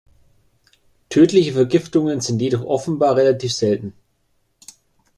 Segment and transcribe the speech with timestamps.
[1.09, 3.93] Tödliche Vergiftungen sind jedoch offenbar relativ selten.